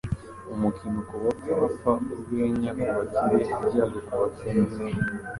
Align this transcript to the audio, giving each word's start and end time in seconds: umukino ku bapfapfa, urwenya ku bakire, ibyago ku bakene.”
umukino 0.53 0.99
ku 1.07 1.15
bapfapfa, 1.23 1.91
urwenya 2.13 2.71
ku 2.79 2.87
bakire, 2.97 3.39
ibyago 3.63 3.99
ku 4.07 4.13
bakene.” 4.21 4.65